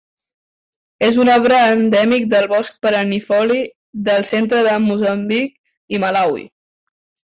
[1.07, 3.61] És un arbre endèmic del bosc perennifoli
[4.11, 5.57] del centre de Moçambic
[5.99, 6.53] i Malawi.